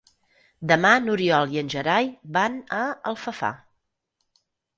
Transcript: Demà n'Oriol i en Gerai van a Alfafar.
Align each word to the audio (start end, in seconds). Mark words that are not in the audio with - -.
Demà 0.69 0.93
n'Oriol 1.03 1.53
i 1.57 1.61
en 1.63 1.69
Gerai 1.73 2.09
van 2.39 2.57
a 2.79 2.81
Alfafar. 3.13 3.53